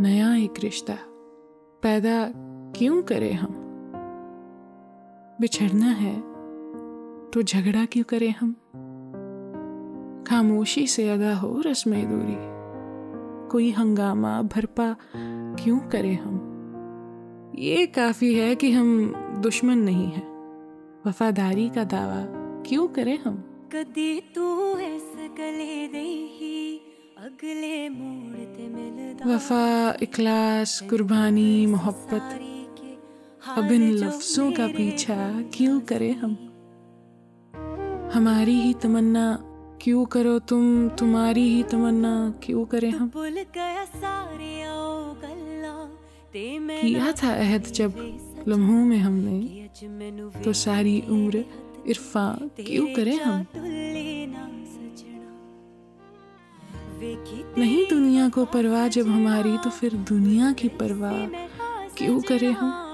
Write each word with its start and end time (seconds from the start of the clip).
नया 0.00 0.34
एक 0.34 0.54
रिश्ता 0.58 0.98
पैदा 1.82 2.32
क्यों 2.76 3.02
करें 3.02 3.32
हम? 3.32 3.54
बिछड़ना 5.40 5.86
है 5.86 6.20
तो 7.30 7.42
झगड़ा 7.42 7.84
क्यों 7.84 8.04
करें 8.04 8.30
हम? 8.30 8.52
खामोशी 10.22 10.86
से 10.86 11.10
अदा 11.10 11.34
हो 11.34 11.60
रस्म 11.66 11.92
दूरी, 11.94 12.36
कोई 13.48 13.70
हंगामा 13.70 14.42
भरपा 14.42 14.96
क्यों 15.62 15.78
करें 15.78 16.18
हम? 16.18 16.46
ये 17.58 17.86
काफ़ी 17.86 18.34
है 18.34 18.54
कि 18.54 18.70
हम 18.70 19.14
दुश्मन 19.38 19.78
नहीं 19.78 20.06
हैं। 20.06 20.28
वफादारी 21.06 21.68
का 21.68 21.84
दावा 21.84 22.24
क्यों 22.62 22.88
करें 22.88 23.18
हम? 23.18 23.36
कदी 23.72 24.20
तू 24.20 24.76
इस 24.78 25.12
गले 25.16 25.88
दे 25.88 26.26
ही 26.38 26.80
अगले 27.18 27.88
मोड़ 27.88 28.59
वफा 29.26 29.96
इखलास 30.02 30.80
कुर्बानी 30.90 31.66
मोहब्बत। 31.66 32.40
अब 33.56 33.72
इन 33.72 33.90
लफ्जों 33.90 34.52
का 34.52 34.66
पीछा 34.66 35.16
क्यों 35.54 35.80
करें 35.80 36.14
हम? 36.14 36.36
हमारी 38.14 38.54
ही 38.60 38.74
तमन्ना 38.74 39.26
क्यों 39.82 40.04
करो 40.04 40.38
तुम? 40.38 40.88
तुम्हारी 40.88 41.42
ही 41.48 41.62
तमन्ना 41.62 42.34
क्यों 42.42 42.64
करें 42.64 42.90
हम? 42.90 43.10
किया 46.36 47.12
था 47.12 47.34
अहद 47.34 47.62
जब 47.62 47.92
लम्हों 48.48 48.84
में 48.84 48.98
हमने 48.98 49.68
तो 50.44 50.52
सारी 50.52 51.00
उम्र 51.10 51.44
इरफा 51.86 52.38
क्यों 52.60 52.86
करें 52.94 53.18
हम? 53.20 53.46
नहीं 57.58 57.84
दुनिया 58.20 58.28
को 58.28 58.44
परवाह 58.44 58.86
जब 58.88 59.06
हमारी 59.08 59.56
तो 59.64 59.70
फिर 59.70 59.92
दुनिया 60.08 60.50
की 60.52 60.68
परवाह 60.80 61.20
क्यों 61.96 62.20
करे 62.20 62.50
हम? 62.52 62.89